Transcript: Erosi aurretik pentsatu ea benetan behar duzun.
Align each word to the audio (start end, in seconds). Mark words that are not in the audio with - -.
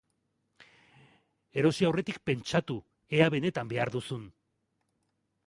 Erosi 1.63 1.87
aurretik 1.89 2.17
pentsatu 2.31 2.79
ea 3.19 3.29
benetan 3.37 3.71
behar 3.75 3.95
duzun. 3.99 4.27